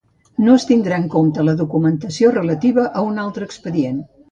No 0.45 0.53
es 0.59 0.63
tindrà 0.69 0.97
en 1.01 1.05
compte 1.15 1.43
la 1.51 1.55
documentació 1.59 2.33
relativa 2.39 2.89
a 3.03 3.07
un 3.13 3.23
altre 3.27 3.49
expedient. 3.53 4.05